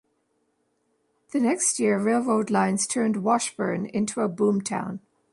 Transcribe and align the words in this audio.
The 1.31 1.39
next 1.39 1.77
year, 1.79 1.99
railroad 1.99 2.49
lines 2.49 2.87
turned 2.87 3.17
Washburn 3.23 3.85
into 3.85 4.21
a 4.21 4.27
boom 4.27 4.59
town. 4.61 5.01